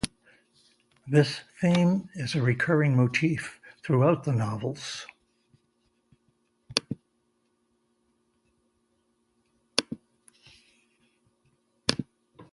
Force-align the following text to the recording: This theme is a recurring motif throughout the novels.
This 1.05 1.41
theme 1.61 2.09
is 2.15 2.33
a 2.33 2.41
recurring 2.41 2.95
motif 2.97 3.61
throughout 3.83 4.23
the 4.23 4.31
novels. 4.33 5.05